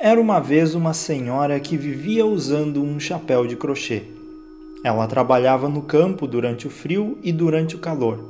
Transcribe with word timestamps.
Era 0.00 0.20
uma 0.20 0.38
vez 0.38 0.76
uma 0.76 0.94
senhora 0.94 1.58
que 1.58 1.76
vivia 1.76 2.24
usando 2.24 2.80
um 2.80 3.00
chapéu 3.00 3.44
de 3.48 3.56
crochê. 3.56 4.04
Ela 4.84 5.08
trabalhava 5.08 5.68
no 5.68 5.82
campo 5.82 6.24
durante 6.24 6.68
o 6.68 6.70
frio 6.70 7.18
e 7.20 7.32
durante 7.32 7.74
o 7.74 7.80
calor, 7.80 8.24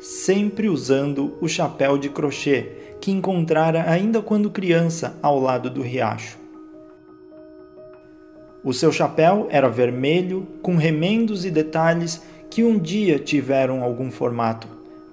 sempre 0.00 0.68
usando 0.68 1.38
o 1.40 1.46
chapéu 1.46 1.96
de 1.96 2.08
crochê 2.08 2.72
que 3.00 3.12
encontrara 3.12 3.88
ainda 3.88 4.20
quando 4.20 4.50
criança 4.50 5.16
ao 5.22 5.38
lado 5.38 5.70
do 5.70 5.80
riacho. 5.80 6.36
O 8.64 8.72
seu 8.72 8.90
chapéu 8.90 9.46
era 9.48 9.68
vermelho, 9.68 10.44
com 10.60 10.74
remendos 10.74 11.44
e 11.44 11.52
detalhes 11.52 12.20
que 12.50 12.64
um 12.64 12.76
dia 12.76 13.16
tiveram 13.20 13.84
algum 13.84 14.10
formato, 14.10 14.66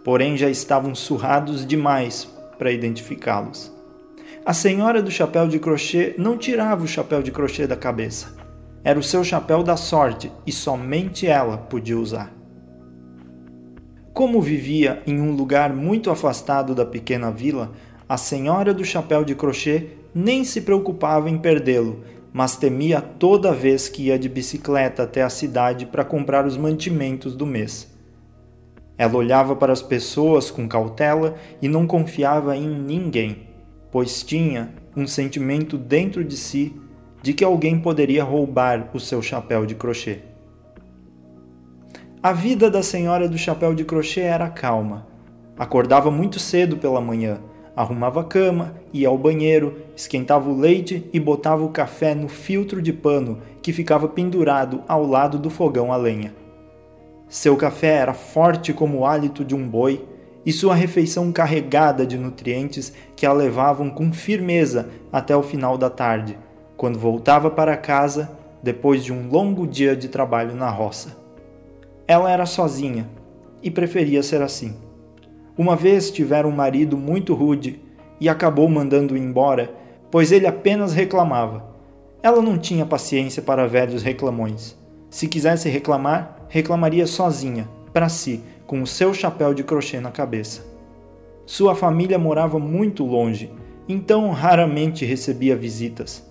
porém 0.04 0.36
já 0.36 0.50
estavam 0.50 0.96
surrados 0.96 1.64
demais 1.64 2.28
para 2.58 2.72
identificá-los. 2.72 3.79
A 4.46 4.54
senhora 4.54 5.02
do 5.02 5.12
chapéu 5.12 5.48
de 5.48 5.60
crochê 5.60 6.16
não 6.18 6.38
tirava 6.38 6.84
o 6.84 6.88
chapéu 6.88 7.22
de 7.22 7.30
crochê 7.30 7.68
da 7.68 7.76
cabeça. 7.76 8.36
Era 8.84 8.98
o 8.98 9.04
seu 9.04 9.24
chapéu 9.24 9.62
da 9.62 9.76
sorte 9.76 10.32
e 10.48 10.52
somente 10.52 11.28
ela 11.28 11.58
podia 11.58 12.00
usar. 12.00 12.34
Como 14.14 14.42
vivia 14.42 15.04
em 15.06 15.20
um 15.20 15.36
lugar 15.36 15.74
muito 15.74 16.10
afastado 16.10 16.74
da 16.74 16.86
pequena 16.86 17.30
vila, 17.30 17.74
a 18.08 18.18
senhora 18.18 18.74
do 18.74 18.84
chapéu 18.84 19.24
de 19.24 19.36
crochê 19.36 19.90
nem 20.16 20.44
se 20.44 20.62
preocupava 20.62 21.30
em 21.30 21.38
perdê-lo, 21.38 22.04
mas 22.32 22.56
temia 22.56 23.02
toda 23.02 23.54
vez 23.54 23.90
que 23.90 24.04
ia 24.04 24.18
de 24.18 24.30
bicicleta 24.30 25.04
até 25.04 25.22
a 25.22 25.30
cidade 25.30 25.86
para 25.86 26.06
comprar 26.06 26.46
os 26.46 26.56
mantimentos 26.56 27.36
do 27.36 27.46
mês. 27.46 27.94
Ela 28.98 29.16
olhava 29.16 29.56
para 29.56 29.74
as 29.74 29.82
pessoas 29.82 30.50
com 30.50 30.68
cautela 30.68 31.36
e 31.62 31.68
não 31.68 31.86
confiava 31.86 32.56
em 32.56 32.68
ninguém, 32.68 33.49
pois 33.92 34.24
tinha 34.24 34.74
um 34.96 35.08
sentimento 35.08 35.78
dentro 35.78 36.24
de 36.24 36.38
si 36.38 36.76
de 37.22 37.34
que 37.34 37.44
alguém 37.44 37.80
poderia 37.80 38.24
roubar 38.24 38.90
o 38.94 39.00
seu 39.00 39.22
chapéu 39.22 39.66
de 39.66 39.76
crochê. 39.76 40.20
A 42.22 42.34
vida 42.34 42.70
da 42.70 42.84
senhora 42.84 43.28
do 43.28 43.38
chapéu 43.38 43.74
de 43.74 43.84
crochê 43.84 44.22
era 44.22 44.50
calma. 44.50 45.08
Acordava 45.58 46.10
muito 46.10 46.40
cedo 46.40 46.78
pela 46.78 47.02
manhã, 47.02 47.40
arrumava 47.76 48.22
a 48.22 48.24
cama, 48.24 48.76
ia 48.94 49.08
ao 49.08 49.18
banheiro, 49.18 49.78
esquentava 49.96 50.50
o 50.50 50.58
leite 50.58 51.10
e 51.14 51.20
botava 51.20 51.64
o 51.64 51.70
café 51.70 52.14
no 52.14 52.28
filtro 52.28 52.82
de 52.82 52.92
pano 52.92 53.40
que 53.62 53.74
ficava 53.74 54.08
pendurado 54.08 54.84
ao 54.88 55.06
lado 55.06 55.38
do 55.38 55.50
fogão 55.50 55.92
a 55.92 55.98
lenha. 55.98 56.34
Seu 57.28 57.56
café 57.56 57.96
era 57.96 58.14
forte 58.14 58.74
como 58.74 59.00
o 59.00 59.06
hálito 59.06 59.46
de 59.46 59.56
um 59.56 59.68
boi 59.68 60.06
e 60.46 60.52
sua 60.52 60.76
refeição 60.76 61.32
carregada 61.32 62.06
de 62.06 62.18
nutrientes 62.18 62.94
que 63.16 63.26
a 63.26 63.34
levavam 63.34 63.90
com 63.90 64.12
firmeza 64.12 64.90
até 65.12 65.36
o 65.36 65.44
final 65.44 65.78
da 65.78 65.90
tarde, 65.90 66.38
quando 66.78 66.98
voltava 66.98 67.50
para 67.50 67.76
casa 67.76 68.32
depois 68.64 69.04
de 69.04 69.14
um 69.14 69.30
longo 69.30 69.68
dia 69.68 69.96
de 69.96 70.08
trabalho 70.08 70.56
na 70.56 70.70
roça. 70.70 71.18
Ela 72.08 72.32
era 72.32 72.46
sozinha 72.46 73.08
e 73.62 73.70
preferia 73.70 74.24
ser 74.24 74.42
assim. 74.42 74.76
Uma 75.58 75.76
vez 75.76 76.10
tivera 76.10 76.48
um 76.48 76.52
marido 76.52 76.98
muito 76.98 77.34
rude 77.34 77.82
e 78.20 78.30
acabou 78.30 78.68
mandando-o 78.70 79.18
embora, 79.18 79.74
pois 80.10 80.32
ele 80.32 80.48
apenas 80.48 80.94
reclamava. 80.94 81.70
Ela 82.24 82.42
não 82.42 82.58
tinha 82.58 82.86
paciência 82.86 83.42
para 83.42 83.68
velhos 83.68 84.04
reclamões. 84.04 84.78
Se 85.10 85.28
quisesse 85.28 85.70
reclamar, 85.70 86.46
reclamaria 86.48 87.08
sozinha, 87.08 87.68
para 87.94 88.10
si, 88.10 88.44
com 88.70 88.84
o 88.84 88.86
seu 88.86 89.16
chapéu 89.16 89.52
de 89.52 89.64
crochê 89.64 90.00
na 90.00 90.12
cabeça. 90.12 90.64
Sua 91.44 91.74
família 91.74 92.20
morava 92.20 92.60
muito 92.60 93.04
longe, 93.04 93.52
então 93.88 94.30
raramente 94.30 95.04
recebia 95.04 95.56
visitas. 95.56 96.24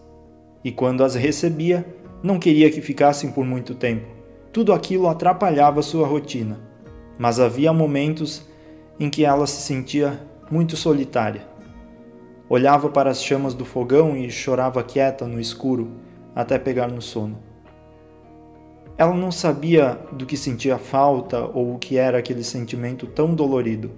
E 0.63 0.71
quando 0.71 1.03
as 1.03 1.17
recebia, 1.17 1.85
não 2.23 2.39
queria 2.39 2.71
que 2.71 2.81
ficassem 2.81 3.33
por 3.33 3.45
muito 3.45 3.75
tempo. 3.75 4.07
Tudo 4.53 4.73
aquilo 4.73 5.09
atrapalhava 5.09 5.83
sua 5.83 6.07
rotina. 6.07 6.61
Mas 7.19 7.41
havia 7.41 7.73
momentos 7.73 8.47
em 9.01 9.11
que 9.11 9.25
ela 9.25 9.45
se 9.45 9.61
sentia 9.61 10.21
muito 10.49 10.77
solitária. 10.77 11.43
Olhava 12.49 12.89
para 12.89 13.11
as 13.11 13.21
chamas 13.21 13.53
do 13.53 13.65
fogão 13.65 14.17
e 14.17 14.31
chorava 14.31 14.81
quieta 14.85 15.27
no 15.27 15.41
escuro 15.41 15.91
até 16.37 16.57
pegar 16.57 16.87
no 16.87 17.03
sono. 17.03 17.48
Ela 18.99 19.15
não 19.15 19.31
sabia 19.31 19.97
do 20.11 20.27
que 20.27 20.37
sentia 20.37 20.77
falta 20.77 21.45
ou 21.55 21.77
o 21.77 21.79
que 21.79 21.97
era 21.97 22.19
aquele 22.19 22.43
sentimento 22.43 23.07
tão 23.07 23.33
dolorido. 23.33 23.93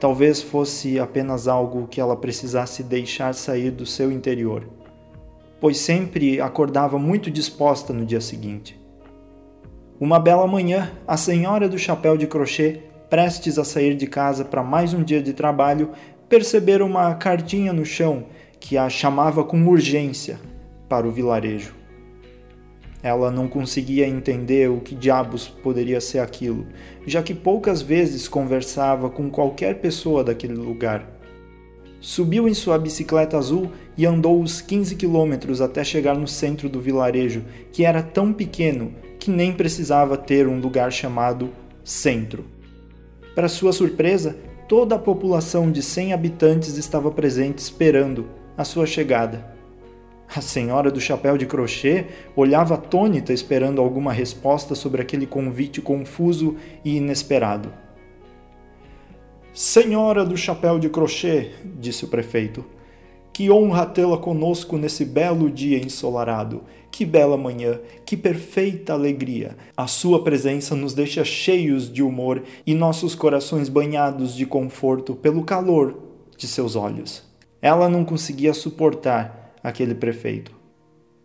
Talvez 0.00 0.40
fosse 0.40 0.98
apenas 0.98 1.46
algo 1.46 1.86
que 1.86 2.00
ela 2.00 2.16
precisasse 2.16 2.82
deixar 2.82 3.34
sair 3.34 3.70
do 3.70 3.84
seu 3.84 4.10
interior, 4.10 4.66
pois 5.60 5.76
sempre 5.76 6.40
acordava 6.40 6.98
muito 6.98 7.30
disposta 7.30 7.92
no 7.92 8.06
dia 8.06 8.22
seguinte. 8.22 8.80
Uma 10.00 10.18
bela 10.18 10.46
manhã, 10.46 10.92
a 11.06 11.18
senhora 11.18 11.68
do 11.68 11.78
chapéu 11.78 12.16
de 12.16 12.26
crochê, 12.26 12.80
prestes 13.10 13.58
a 13.58 13.64
sair 13.64 13.94
de 13.94 14.06
casa 14.06 14.46
para 14.46 14.62
mais 14.62 14.94
um 14.94 15.02
dia 15.02 15.22
de 15.22 15.34
trabalho, 15.34 15.90
perceberam 16.26 16.86
uma 16.86 17.14
cartinha 17.14 17.70
no 17.70 17.84
chão 17.84 18.24
que 18.58 18.78
a 18.78 18.88
chamava 18.88 19.44
com 19.44 19.66
urgência 19.66 20.38
para 20.88 21.06
o 21.06 21.10
vilarejo. 21.10 21.85
Ela 23.06 23.30
não 23.30 23.46
conseguia 23.46 24.04
entender 24.04 24.68
o 24.68 24.80
que 24.80 24.92
diabos 24.92 25.46
poderia 25.46 26.00
ser 26.00 26.18
aquilo, 26.18 26.66
já 27.06 27.22
que 27.22 27.32
poucas 27.32 27.80
vezes 27.80 28.26
conversava 28.26 29.08
com 29.08 29.30
qualquer 29.30 29.76
pessoa 29.76 30.24
daquele 30.24 30.56
lugar. 30.56 31.08
Subiu 32.00 32.48
em 32.48 32.52
sua 32.52 32.76
bicicleta 32.76 33.38
azul 33.38 33.70
e 33.96 34.04
andou 34.04 34.42
os 34.42 34.60
15 34.60 34.96
quilômetros 34.96 35.60
até 35.60 35.84
chegar 35.84 36.18
no 36.18 36.26
centro 36.26 36.68
do 36.68 36.80
vilarejo, 36.80 37.44
que 37.70 37.84
era 37.84 38.02
tão 38.02 38.32
pequeno 38.32 38.92
que 39.20 39.30
nem 39.30 39.52
precisava 39.52 40.16
ter 40.16 40.48
um 40.48 40.58
lugar 40.58 40.90
chamado 40.90 41.50
centro. 41.84 42.44
Para 43.36 43.46
sua 43.46 43.72
surpresa, 43.72 44.36
toda 44.68 44.96
a 44.96 44.98
população 44.98 45.70
de 45.70 45.80
100 45.80 46.12
habitantes 46.12 46.76
estava 46.76 47.12
presente 47.12 47.58
esperando 47.58 48.26
a 48.58 48.64
sua 48.64 48.84
chegada. 48.84 49.55
A 50.34 50.40
senhora 50.40 50.90
do 50.90 51.00
chapéu 51.00 51.38
de 51.38 51.46
crochê 51.46 52.06
olhava 52.34 52.74
atônita 52.74 53.32
esperando 53.32 53.80
alguma 53.80 54.12
resposta 54.12 54.74
sobre 54.74 55.00
aquele 55.00 55.26
convite 55.26 55.80
confuso 55.80 56.56
e 56.84 56.96
inesperado. 56.96 57.72
Senhora 59.52 60.24
do 60.24 60.36
chapéu 60.36 60.78
de 60.78 60.88
crochê, 60.88 61.52
disse 61.64 62.04
o 62.04 62.08
prefeito, 62.08 62.64
que 63.36 63.50
honra 63.50 63.84
tê-la 63.84 64.16
conosco 64.16 64.78
nesse 64.78 65.04
belo 65.04 65.50
dia 65.50 65.76
ensolarado. 65.78 66.64
Que 66.90 67.04
bela 67.04 67.36
manhã, 67.36 67.78
que 68.06 68.16
perfeita 68.16 68.94
alegria. 68.94 69.54
A 69.76 69.86
sua 69.86 70.24
presença 70.24 70.74
nos 70.74 70.94
deixa 70.94 71.22
cheios 71.22 71.92
de 71.92 72.02
humor 72.02 72.42
e 72.66 72.74
nossos 72.74 73.14
corações 73.14 73.68
banhados 73.68 74.34
de 74.34 74.46
conforto 74.46 75.14
pelo 75.14 75.44
calor 75.44 75.98
de 76.38 76.46
seus 76.46 76.74
olhos. 76.74 77.22
Ela 77.60 77.90
não 77.90 78.06
conseguia 78.06 78.54
suportar 78.54 79.45
aquele 79.66 79.96
prefeito. 79.96 80.54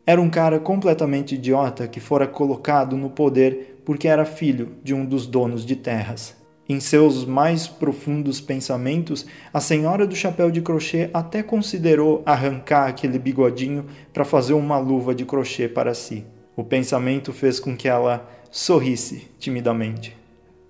Era 0.04 0.20
um 0.20 0.30
cara 0.30 0.60
completamente 0.60 1.36
idiota 1.36 1.88
que 1.88 2.00
fora 2.00 2.26
colocado 2.26 2.98
no 2.98 3.12
poder 3.12 3.82
porque 3.86 4.08
era 4.08 4.26
filho 4.26 4.78
de 4.84 4.96
um 4.96 5.06
dos 5.06 5.28
donos 5.28 5.64
de 5.64 5.76
terras. 5.76 6.36
Em 6.68 6.80
seus 6.80 7.24
mais 7.24 7.68
profundos 7.68 8.42
pensamentos, 8.42 9.28
a 9.54 9.60
senhora 9.60 10.08
do 10.08 10.16
chapéu 10.16 10.50
de 10.50 10.60
crochê 10.60 11.12
até 11.14 11.44
considerou 11.44 12.24
arrancar 12.26 12.88
aquele 12.88 13.20
bigodinho 13.20 13.86
para 14.12 14.26
fazer 14.26 14.54
uma 14.54 14.80
luva 14.80 15.14
de 15.14 15.24
crochê 15.24 15.68
para 15.68 15.94
si. 15.94 16.26
O 16.56 16.64
pensamento 16.64 17.32
fez 17.32 17.60
com 17.60 17.78
que 17.78 17.88
ela 17.88 18.28
sorrisse 18.50 19.30
timidamente. 19.38 20.18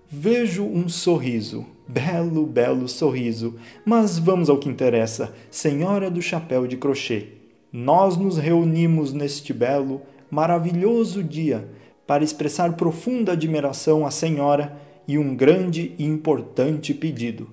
Vejo 0.10 0.66
um 0.66 0.90
sorriso, 0.90 1.66
belo, 1.88 2.45
belo 2.45 2.90
sorriso, 2.90 3.56
mas 3.86 4.19
vamos 4.19 4.50
ao 4.50 4.57
que 4.57 4.68
interessa, 4.68 5.34
senhora 5.50 6.12
do 6.12 6.22
chapéu 6.22 6.68
de 6.68 6.75
crochê 6.75 7.41
nós 7.71 8.18
nos 8.18 8.38
reunimos 8.38 9.13
neste 9.13 9.53
belo, 9.53 10.01
maravilhoso 10.29 11.23
dia 11.23 11.68
para 12.06 12.23
expressar 12.23 12.73
profunda 12.73 13.31
admiração 13.31 14.06
à 14.06 14.12
Senhora 14.12 14.77
e 15.07 15.18
um 15.18 15.35
grande 15.35 15.95
e 15.97 16.03
importante 16.03 16.94
pedido. 16.94 17.50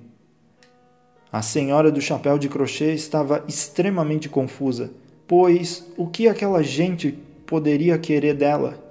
A 1.31 1.43
senhora 1.43 1.93
do 1.93 2.01
chapéu 2.01 2.39
de 2.39 2.49
crochê 2.49 2.93
estava 2.93 3.45
extremamente 3.47 4.29
confusa, 4.29 4.91
pois 5.27 5.87
o 5.97 6.07
que 6.07 6.27
aquela 6.27 6.63
gente 6.63 7.17
poderia 7.47 7.99
querer 7.99 8.35
dela? 8.35 8.83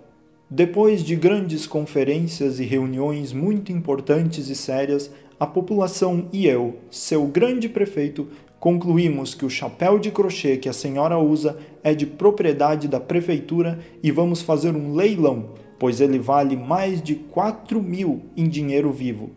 Depois 0.49 1.03
de 1.03 1.15
grandes 1.15 1.67
conferências 1.67 2.59
e 2.59 2.63
reuniões 2.63 3.33
muito 3.33 3.71
importantes 3.71 4.49
e 4.49 4.55
sérias, 4.55 5.11
a 5.39 5.45
população 5.45 6.29
e 6.31 6.47
eu, 6.47 6.77
seu 6.89 7.25
grande 7.25 7.67
prefeito, 7.67 8.27
concluímos 8.59 9.33
que 9.33 9.45
o 9.45 9.49
chapéu 9.49 9.99
de 9.99 10.11
crochê 10.11 10.57
que 10.57 10.69
a 10.69 10.73
senhora 10.73 11.17
usa 11.17 11.57
é 11.83 11.93
de 11.93 12.05
propriedade 12.05 12.87
da 12.87 12.99
prefeitura 12.99 13.79
e 14.01 14.11
vamos 14.11 14.41
fazer 14.41 14.75
um 14.75 14.93
leilão, 14.93 15.49
pois 15.79 16.01
ele 16.01 16.19
vale 16.19 16.55
mais 16.55 17.01
de 17.01 17.15
4 17.15 17.81
mil 17.81 18.21
em 18.35 18.47
dinheiro 18.47 18.91
vivo. 18.91 19.31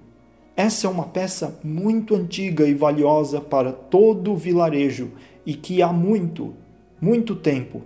Essa 0.56 0.86
é 0.86 0.90
uma 0.90 1.04
peça 1.04 1.58
muito 1.62 2.14
antiga 2.14 2.66
e 2.66 2.74
valiosa 2.74 3.40
para 3.40 3.72
todo 3.72 4.32
o 4.32 4.36
vilarejo 4.36 5.12
e 5.46 5.54
que 5.54 5.82
há 5.82 5.92
muito, 5.92 6.54
muito 7.00 7.34
tempo, 7.34 7.82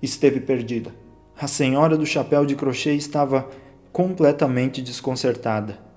esteve 0.00 0.40
perdida. 0.40 0.94
A 1.38 1.46
senhora 1.46 1.96
do 1.96 2.06
chapéu 2.06 2.44
de 2.46 2.56
crochê 2.56 2.94
estava 2.94 3.48
completamente 3.92 4.80
desconcertada. 4.80 5.87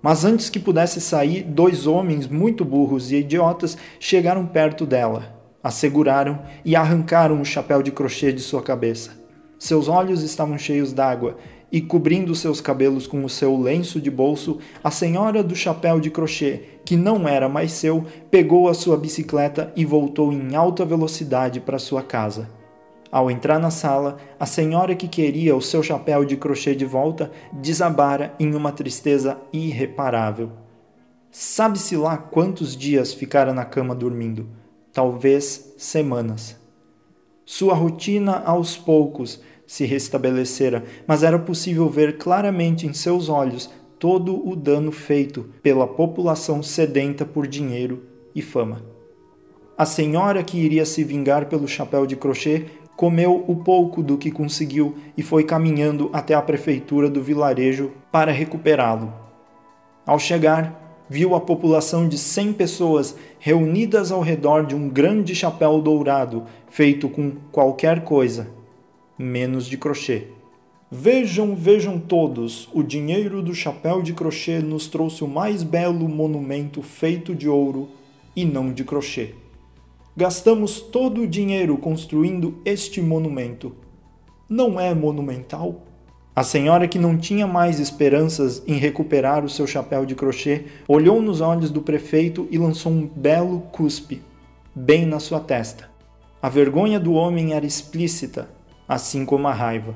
Mas 0.00 0.24
antes 0.24 0.48
que 0.48 0.60
pudesse 0.60 1.00
sair, 1.00 1.42
dois 1.42 1.86
homens 1.86 2.26
muito 2.26 2.64
burros 2.64 3.10
e 3.10 3.16
idiotas 3.16 3.76
chegaram 3.98 4.46
perto 4.46 4.86
dela, 4.86 5.34
a 5.62 5.70
seguraram 5.70 6.40
e 6.64 6.76
arrancaram 6.76 7.40
o 7.40 7.44
chapéu 7.44 7.82
de 7.82 7.90
crochê 7.90 8.32
de 8.32 8.40
sua 8.40 8.62
cabeça. 8.62 9.10
Seus 9.58 9.88
olhos 9.88 10.22
estavam 10.22 10.56
cheios 10.56 10.92
d'água 10.92 11.36
e, 11.70 11.80
cobrindo 11.80 12.34
seus 12.34 12.60
cabelos 12.60 13.06
com 13.06 13.24
o 13.24 13.28
seu 13.28 13.60
lenço 13.60 14.00
de 14.00 14.10
bolso, 14.10 14.58
a 14.82 14.90
senhora 14.90 15.42
do 15.42 15.56
chapéu 15.56 15.98
de 15.98 16.10
crochê, 16.10 16.62
que 16.84 16.96
não 16.96 17.28
era 17.28 17.48
mais 17.48 17.72
seu, 17.72 18.04
pegou 18.30 18.68
a 18.68 18.74
sua 18.74 18.96
bicicleta 18.96 19.72
e 19.74 19.84
voltou 19.84 20.32
em 20.32 20.54
alta 20.54 20.84
velocidade 20.84 21.60
para 21.60 21.78
sua 21.78 22.02
casa. 22.02 22.57
Ao 23.10 23.30
entrar 23.30 23.58
na 23.58 23.70
sala, 23.70 24.18
a 24.38 24.44
senhora 24.44 24.94
que 24.94 25.08
queria 25.08 25.56
o 25.56 25.62
seu 25.62 25.82
chapéu 25.82 26.24
de 26.24 26.36
crochê 26.36 26.74
de 26.74 26.84
volta 26.84 27.30
desabara 27.52 28.34
em 28.38 28.54
uma 28.54 28.70
tristeza 28.70 29.38
irreparável. 29.52 30.50
Sabe-se 31.30 31.96
lá 31.96 32.16
quantos 32.16 32.76
dias 32.76 33.12
ficara 33.12 33.54
na 33.54 33.64
cama 33.64 33.94
dormindo, 33.94 34.48
talvez 34.92 35.74
semanas. 35.78 36.56
Sua 37.46 37.74
rotina 37.74 38.42
aos 38.44 38.76
poucos 38.76 39.40
se 39.66 39.86
restabelecera, 39.86 40.84
mas 41.06 41.22
era 41.22 41.38
possível 41.38 41.88
ver 41.88 42.18
claramente 42.18 42.86
em 42.86 42.92
seus 42.92 43.28
olhos 43.28 43.70
todo 43.98 44.46
o 44.46 44.54
dano 44.54 44.92
feito 44.92 45.50
pela 45.62 45.86
população 45.86 46.62
sedenta 46.62 47.24
por 47.24 47.46
dinheiro 47.46 48.02
e 48.34 48.42
fama. 48.42 48.82
A 49.76 49.86
senhora 49.86 50.42
que 50.42 50.58
iria 50.58 50.84
se 50.84 51.04
vingar 51.04 51.46
pelo 51.46 51.68
chapéu 51.68 52.06
de 52.06 52.16
crochê 52.16 52.66
comeu 52.98 53.44
o 53.46 53.54
pouco 53.54 54.02
do 54.02 54.18
que 54.18 54.28
conseguiu 54.28 54.96
e 55.16 55.22
foi 55.22 55.44
caminhando 55.44 56.10
até 56.12 56.34
a 56.34 56.42
prefeitura 56.42 57.08
do 57.08 57.22
vilarejo 57.22 57.92
para 58.10 58.32
recuperá-lo. 58.32 59.14
Ao 60.04 60.18
chegar, 60.18 61.06
viu 61.08 61.36
a 61.36 61.40
população 61.40 62.08
de 62.08 62.18
cem 62.18 62.52
pessoas 62.52 63.14
reunidas 63.38 64.10
ao 64.10 64.20
redor 64.20 64.66
de 64.66 64.74
um 64.74 64.88
grande 64.88 65.32
chapéu 65.32 65.80
dourado 65.80 66.42
feito 66.68 67.08
com 67.08 67.30
qualquer 67.52 68.02
coisa, 68.02 68.48
menos 69.16 69.68
de 69.68 69.78
crochê. 69.78 70.26
Vejam, 70.90 71.54
vejam 71.54 72.00
todos, 72.00 72.68
o 72.74 72.82
dinheiro 72.82 73.42
do 73.42 73.54
chapéu 73.54 74.02
de 74.02 74.12
crochê 74.12 74.58
nos 74.58 74.88
trouxe 74.88 75.22
o 75.22 75.28
mais 75.28 75.62
belo 75.62 76.08
monumento 76.08 76.82
feito 76.82 77.32
de 77.32 77.48
ouro 77.48 77.90
e 78.34 78.44
não 78.44 78.72
de 78.72 78.82
crochê. 78.82 79.34
Gastamos 80.20 80.80
todo 80.80 81.22
o 81.22 81.28
dinheiro 81.28 81.78
construindo 81.78 82.60
este 82.64 83.00
monumento. 83.00 83.76
Não 84.48 84.80
é 84.80 84.92
monumental? 84.92 85.82
A 86.34 86.42
senhora, 86.42 86.88
que 86.88 86.98
não 86.98 87.16
tinha 87.16 87.46
mais 87.46 87.78
esperanças 87.78 88.60
em 88.66 88.78
recuperar 88.78 89.44
o 89.44 89.48
seu 89.48 89.64
chapéu 89.64 90.04
de 90.04 90.16
crochê, 90.16 90.64
olhou 90.88 91.22
nos 91.22 91.40
olhos 91.40 91.70
do 91.70 91.82
prefeito 91.82 92.48
e 92.50 92.58
lançou 92.58 92.90
um 92.90 93.06
belo 93.06 93.60
cuspe, 93.70 94.20
bem 94.74 95.06
na 95.06 95.20
sua 95.20 95.38
testa. 95.38 95.88
A 96.42 96.48
vergonha 96.48 96.98
do 96.98 97.12
homem 97.12 97.52
era 97.52 97.64
explícita, 97.64 98.48
assim 98.88 99.24
como 99.24 99.46
a 99.46 99.52
raiva. 99.54 99.94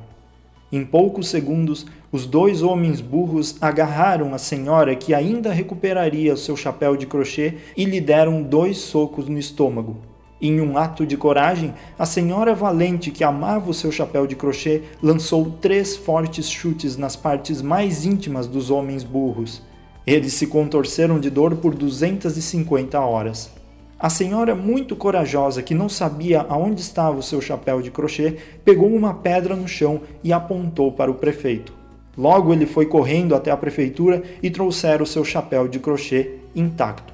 Em 0.70 0.84
poucos 0.84 1.26
segundos, 1.30 1.84
os 2.12 2.26
dois 2.26 2.62
homens 2.62 3.00
burros 3.00 3.56
agarraram 3.60 4.32
a 4.32 4.38
senhora 4.38 4.94
que 4.94 5.14
ainda 5.14 5.52
recuperaria 5.52 6.32
o 6.32 6.36
seu 6.36 6.56
chapéu 6.56 6.96
de 6.96 7.08
crochê 7.08 7.54
e 7.76 7.84
lhe 7.84 8.00
deram 8.00 8.40
dois 8.40 8.78
socos 8.78 9.26
no 9.26 9.36
estômago. 9.36 10.11
Em 10.44 10.60
um 10.60 10.76
ato 10.76 11.06
de 11.06 11.16
coragem, 11.16 11.72
a 11.96 12.04
senhora 12.04 12.52
valente 12.52 13.12
que 13.12 13.22
amava 13.22 13.70
o 13.70 13.74
seu 13.74 13.92
chapéu 13.92 14.26
de 14.26 14.34
crochê 14.34 14.82
lançou 15.00 15.48
três 15.60 15.96
fortes 15.96 16.50
chutes 16.50 16.96
nas 16.96 17.14
partes 17.14 17.62
mais 17.62 18.04
íntimas 18.04 18.48
dos 18.48 18.68
homens 18.68 19.04
burros. 19.04 19.62
Eles 20.04 20.32
se 20.32 20.48
contorceram 20.48 21.20
de 21.20 21.30
dor 21.30 21.54
por 21.58 21.76
250 21.76 22.98
horas. 22.98 23.52
A 23.96 24.10
senhora, 24.10 24.52
muito 24.56 24.96
corajosa, 24.96 25.62
que 25.62 25.76
não 25.76 25.88
sabia 25.88 26.44
aonde 26.48 26.80
estava 26.80 27.16
o 27.16 27.22
seu 27.22 27.40
chapéu 27.40 27.80
de 27.80 27.92
crochê, 27.92 28.36
pegou 28.64 28.92
uma 28.92 29.14
pedra 29.14 29.54
no 29.54 29.68
chão 29.68 30.00
e 30.24 30.32
apontou 30.32 30.90
para 30.90 31.08
o 31.08 31.14
prefeito. 31.14 31.72
Logo 32.18 32.52
ele 32.52 32.66
foi 32.66 32.86
correndo 32.86 33.36
até 33.36 33.52
a 33.52 33.56
prefeitura 33.56 34.24
e 34.42 34.50
trouxeram 34.50 35.04
o 35.04 35.06
seu 35.06 35.24
chapéu 35.24 35.68
de 35.68 35.78
crochê 35.78 36.38
intacto. 36.52 37.11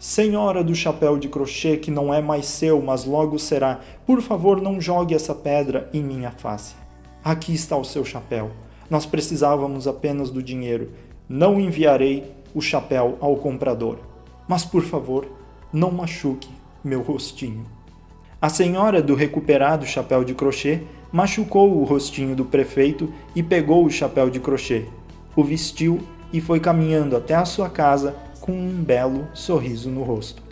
Senhora 0.00 0.64
do 0.64 0.74
chapéu 0.74 1.18
de 1.18 1.28
crochê 1.28 1.76
que 1.76 1.90
não 1.90 2.12
é 2.12 2.22
mais 2.22 2.46
seu, 2.46 2.80
mas 2.80 3.04
logo 3.04 3.38
será, 3.38 3.80
por 4.06 4.22
favor 4.22 4.58
não 4.58 4.80
jogue 4.80 5.14
essa 5.14 5.34
pedra 5.34 5.90
em 5.92 6.02
minha 6.02 6.30
face. 6.30 6.74
Aqui 7.22 7.52
está 7.52 7.76
o 7.76 7.84
seu 7.84 8.02
chapéu. 8.02 8.50
Nós 8.88 9.04
precisávamos 9.04 9.86
apenas 9.86 10.30
do 10.30 10.42
dinheiro. 10.42 10.92
Não 11.28 11.60
enviarei 11.60 12.32
o 12.54 12.62
chapéu 12.62 13.18
ao 13.20 13.36
comprador. 13.36 13.98
Mas 14.48 14.64
por 14.64 14.82
favor, 14.82 15.28
não 15.70 15.90
machuque 15.90 16.48
meu 16.82 17.02
rostinho. 17.02 17.66
A 18.40 18.48
senhora 18.48 19.02
do 19.02 19.14
recuperado 19.14 19.84
chapéu 19.84 20.24
de 20.24 20.32
crochê 20.32 20.80
machucou 21.12 21.76
o 21.76 21.84
rostinho 21.84 22.34
do 22.34 22.46
prefeito 22.46 23.12
e 23.36 23.42
pegou 23.42 23.84
o 23.84 23.90
chapéu 23.90 24.30
de 24.30 24.40
crochê, 24.40 24.86
o 25.36 25.44
vestiu 25.44 26.00
e 26.32 26.40
foi 26.40 26.58
caminhando 26.58 27.18
até 27.18 27.34
a 27.34 27.44
sua 27.44 27.68
casa 27.68 28.16
com 28.40 28.52
um 28.52 28.82
belo 28.82 29.28
sorriso 29.34 29.90
no 29.90 30.02
rosto. 30.02 30.42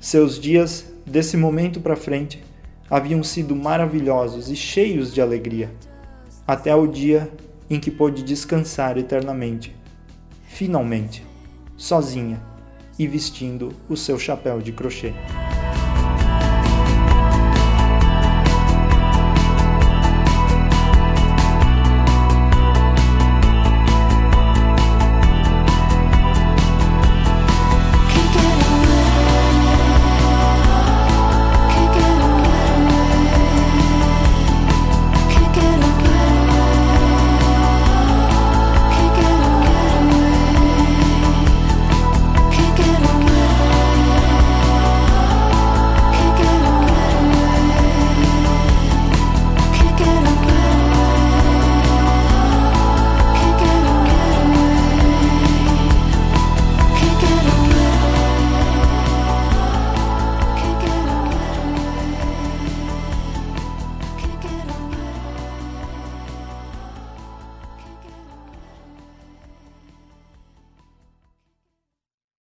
Seus 0.00 0.38
dias, 0.38 0.92
desse 1.04 1.36
momento 1.36 1.80
para 1.80 1.96
frente, 1.96 2.42
haviam 2.88 3.22
sido 3.22 3.56
maravilhosos 3.56 4.50
e 4.50 4.56
cheios 4.56 5.12
de 5.12 5.20
alegria, 5.20 5.70
até 6.46 6.74
o 6.74 6.86
dia 6.86 7.30
em 7.68 7.80
que 7.80 7.90
pôde 7.90 8.22
descansar 8.22 8.96
eternamente, 8.96 9.74
finalmente, 10.46 11.24
sozinha 11.76 12.40
e 12.98 13.06
vestindo 13.06 13.72
o 13.88 13.96
seu 13.96 14.18
chapéu 14.18 14.60
de 14.60 14.72
crochê. 14.72 15.12